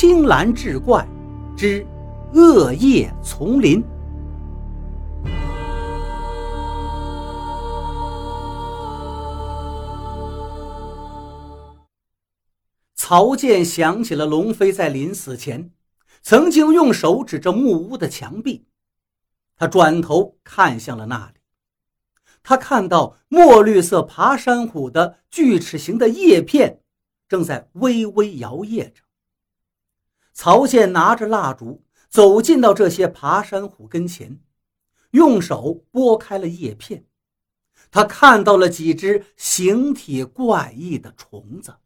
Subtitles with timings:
[0.00, 1.04] 青蓝志怪
[1.56, 1.84] 之
[2.32, 3.82] 恶夜丛林。
[12.94, 15.72] 曹健想起了龙飞在临死前
[16.22, 18.66] 曾经用手指着木屋的墙壁，
[19.56, 21.40] 他转头看向了那里。
[22.44, 26.82] 他看到墨绿色爬山虎的锯齿形的叶片
[27.28, 29.02] 正在微微摇曳着。
[30.40, 34.38] 曹健拿着蜡烛走进到这些爬山虎跟前，
[35.10, 37.04] 用手拨开了叶片，
[37.90, 41.78] 他看到了几只形体怪异的虫子，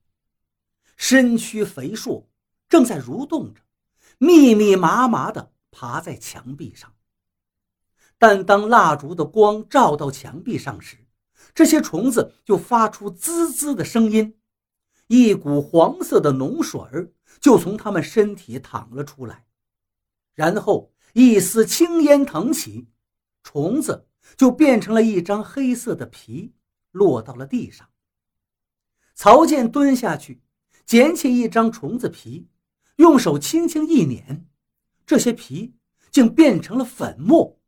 [0.99, 2.29] 身躯肥硕，
[2.69, 3.63] 正在蠕动着，
[4.19, 6.93] 密密麻麻地爬在墙壁上。
[8.19, 10.99] 但当蜡烛的光照到墙壁上时，
[11.55, 14.37] 这些虫子就发出滋滋的声音，
[15.07, 19.47] 一股黄色的脓水儿就从他们身体淌了出来，
[20.35, 22.89] 然后一丝青烟腾起，
[23.43, 26.55] 虫子就变成了一张黑色的皮，
[26.91, 27.89] 落到了地上。
[29.15, 30.43] 曹健蹲下去，
[30.87, 32.49] 捡起一张虫子皮，
[32.97, 34.47] 用手轻轻一捻，
[35.05, 35.75] 这些皮
[36.11, 37.59] 竟变成了粉末。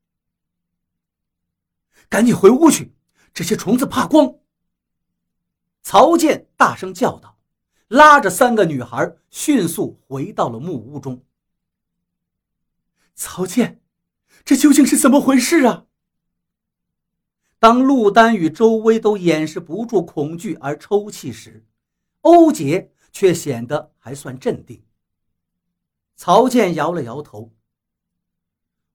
[2.09, 2.95] 赶紧回屋去！
[3.33, 4.39] 这些虫子怕光。
[5.85, 7.39] 曹健大声叫道，
[7.89, 11.23] 拉着三个女孩迅速回到了木屋中。
[13.15, 13.83] 曹健，
[14.47, 15.85] 这究竟是怎么回事啊？
[17.59, 21.67] 当陆丹与周薇都掩饰不住恐惧而抽泣时，
[22.23, 24.83] 欧杰却显得还算镇定。
[26.17, 27.53] 曹健摇了摇头：“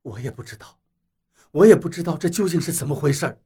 [0.02, 0.80] 我也不知道。”
[1.52, 3.42] 我也不知道这究竟是怎么回事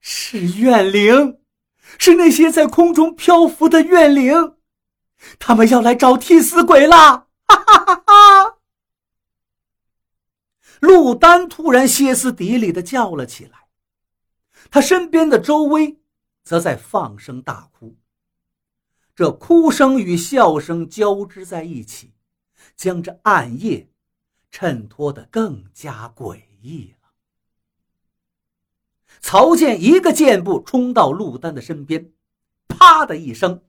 [0.00, 1.40] 是怨灵，
[1.98, 4.56] 是那些在空中漂浮的怨灵，
[5.38, 7.28] 他们要来找替死鬼了！
[7.46, 8.58] 哈哈哈哈！
[10.80, 13.68] 陆丹突然歇斯底里的叫了起来，
[14.70, 15.98] 他身边的周薇
[16.44, 17.96] 则在放声大哭，
[19.14, 22.14] 这哭声与笑声交织在一起，
[22.76, 23.88] 将这暗夜。
[24.50, 26.97] 衬托得更加诡异了。
[29.20, 32.12] 曹健一个箭步冲到陆丹的身边，
[32.66, 33.62] 啪的一声，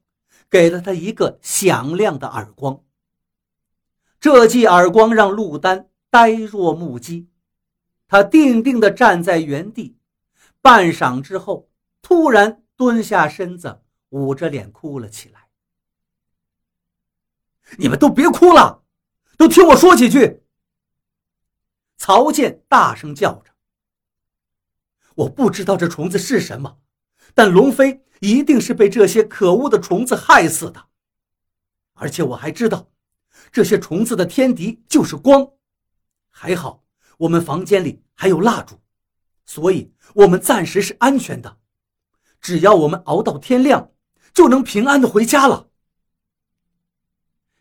[0.50, 2.84] 给了他一个响亮的耳光。
[4.20, 7.30] 这记耳光让陆丹呆若木鸡，
[8.08, 9.98] 他定定地站在原地，
[10.62, 11.70] 半晌之后，
[12.02, 15.48] 突然蹲下身子，捂着脸哭了起来。
[17.78, 18.84] 你们都别哭了，
[19.38, 20.44] 都听我说几句。
[21.98, 23.52] 曹健大声叫着
[25.20, 26.78] ：“我不知道这虫子是什么，
[27.34, 30.88] 但龙飞一定是被这些可恶的虫子害死的。
[31.96, 32.90] 而且我还知道，
[33.52, 35.52] 这些虫子的天敌就是光。
[36.30, 36.86] 还好
[37.18, 38.80] 我们房间里还有蜡烛，
[39.46, 41.58] 所以我们暂时是安全的。
[42.40, 43.92] 只要我们熬到天亮，
[44.34, 45.68] 就能平安的回家了。”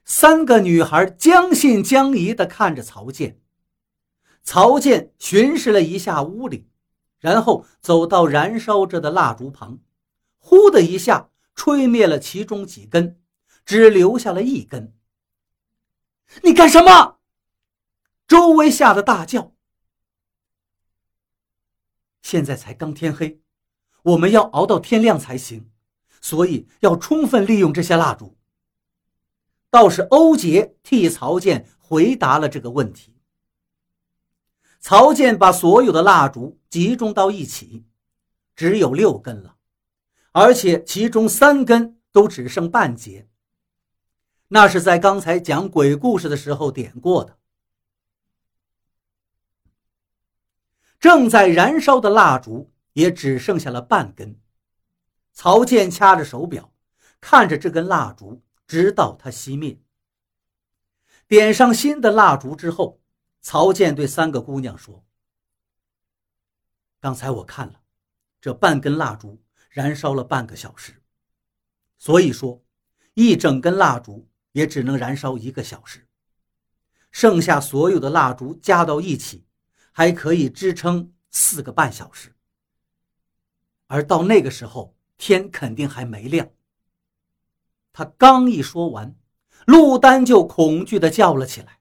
[0.05, 3.41] 三个女孩将信将疑的看着曹健。
[4.45, 6.69] 曹健巡视了一下屋里，
[7.19, 9.79] 然后走到燃烧着的蜡烛旁，
[10.39, 13.21] 呼的一下吹灭了其中几根，
[13.65, 14.95] 只留下了一根。
[16.43, 17.19] 你干什么？
[18.27, 19.53] 周围吓得大叫。
[22.21, 23.41] 现在才刚天黑，
[24.03, 25.71] 我们要熬到天亮才行，
[26.21, 28.37] 所以要充分利用这些蜡烛。
[29.71, 33.18] 倒是欧杰替曹健回答了这个问题。
[34.81, 37.85] 曹健把所有的蜡烛集中到一起，
[38.55, 39.57] 只有六根了，
[40.33, 43.29] 而且其中三根都只剩半截。
[44.49, 47.37] 那是在刚才讲鬼故事的时候点过的。
[50.99, 54.41] 正在燃烧的蜡烛也只剩下了半根。
[55.33, 56.73] 曹健掐着手表，
[57.21, 59.79] 看着这根蜡烛，直到它熄灭。
[61.27, 63.01] 点上新的蜡烛之后。
[63.51, 65.07] 曹健对三个姑娘说
[67.01, 67.81] ：“刚才我看了，
[68.43, 71.03] 这半根蜡烛燃烧了半个小时，
[71.97, 72.63] 所以说，
[73.15, 76.07] 一整根蜡烛也只能燃烧一个小时。
[77.11, 79.47] 剩下所有的蜡烛加到一起，
[79.93, 82.37] 还可以支撑四个半小时。
[83.87, 86.51] 而到那个时候，天肯定还没亮。”
[87.95, 89.17] 他刚一说完，
[89.65, 91.78] 陆丹就恐惧地叫了起来。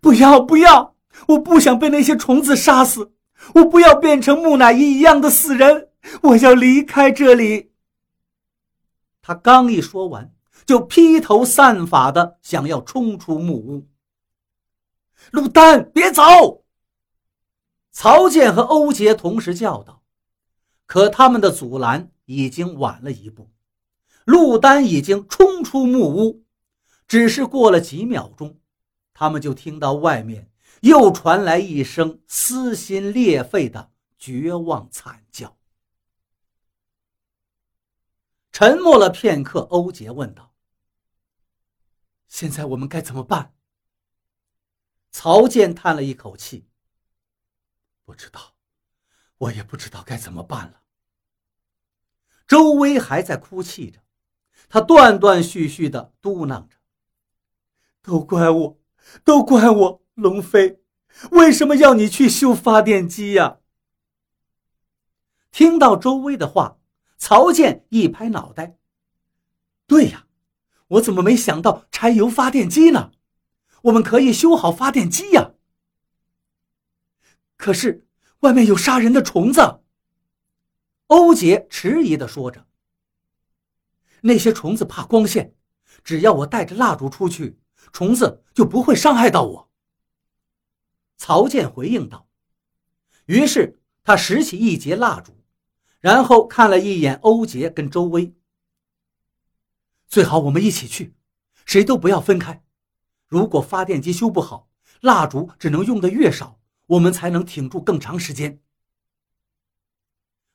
[0.00, 0.94] 不要不要！
[1.28, 3.12] 我不想被那些虫子杀死，
[3.54, 5.88] 我不要变成木乃伊一样的死人，
[6.22, 7.70] 我要离开这里。
[9.22, 10.34] 他刚一说完，
[10.66, 13.88] 就披头散发的想要冲出木屋。
[15.30, 16.64] 陆丹，别走！
[17.90, 20.02] 曹健和欧杰同时叫道，
[20.84, 23.50] 可他们的阻拦已经晚了一步。
[24.24, 26.44] 陆丹已经冲出木屋，
[27.06, 28.58] 只是过了几秒钟，
[29.14, 30.50] 他们就听到外面
[30.80, 35.56] 又传来一声撕心裂肺的绝望惨叫。
[38.52, 40.52] 沉默了片刻，欧杰问道
[42.28, 43.54] ：“现在我们该怎么办？”
[45.10, 46.68] 曹健叹了一口气
[48.04, 48.56] ：“不知道，
[49.38, 50.82] 我也不知道该怎么办了。”
[52.46, 54.00] 周薇还在哭泣着，
[54.68, 56.76] 他断断续续的嘟囔着
[58.02, 58.78] ：“都怪我，
[59.24, 60.80] 都怪我，龙飞，
[61.30, 63.58] 为什么要你去修发电机呀？”
[65.50, 66.78] 听到周威的话。
[67.16, 68.76] 曹健一拍脑袋
[69.86, 70.26] ：“对呀，
[70.88, 73.12] 我怎么没想到柴油发电机呢？
[73.82, 75.52] 我们可以修好发电机呀。
[77.56, 78.06] 可是
[78.40, 79.80] 外面有杀人的虫子。”
[81.06, 82.66] 欧杰迟疑的说着
[84.22, 85.54] ：“那些虫子怕光线，
[86.02, 87.58] 只要我带着蜡烛出去，
[87.94, 89.70] 虫子就不会伤害到我。”
[91.16, 92.28] 曹健回应道。
[93.24, 95.40] 于是他拾起一截蜡烛。
[96.00, 98.34] 然后看了一眼欧杰跟周薇，
[100.06, 101.14] 最好我们一起去，
[101.64, 102.62] 谁都不要分开。
[103.26, 104.68] 如果发电机修不好，
[105.00, 108.60] 蜡烛只能用的越少，我们才能挺住更长时间。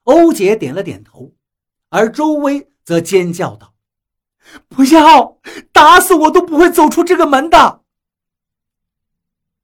[0.03, 1.35] 欧杰点了点头，
[1.87, 3.73] 而周薇则尖叫道
[4.67, 5.39] ：“不要，
[5.71, 7.83] 打死我都不会走出这个门的。”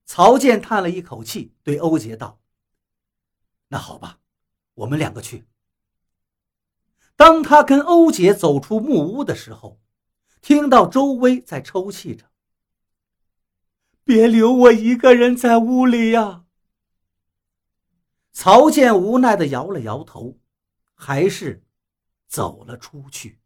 [0.05, 2.39] 曹健叹了一口气，对欧杰道
[3.69, 4.19] ：“那好吧，
[4.75, 5.45] 我们两个去。”
[7.17, 9.79] 当他跟欧杰走出木屋的时候，
[10.41, 12.25] 听到周薇在抽泣着
[14.03, 16.43] ：“别留我一个人在屋里呀！”
[18.31, 20.37] 曹健无奈的摇了摇头，
[20.93, 21.63] 还是
[22.27, 23.39] 走了出去。